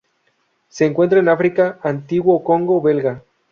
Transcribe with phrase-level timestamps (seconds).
[0.67, 3.21] Se encuentran en África: antiguo Congo Belga.